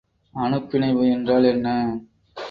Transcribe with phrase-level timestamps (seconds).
[0.33, 1.67] அனுப்பிணைவு என்றால் என்ன?